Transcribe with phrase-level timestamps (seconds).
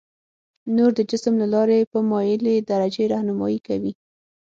[0.75, 3.93] نور د جسم له لارې په مایلې درجې رهنمایي کوي.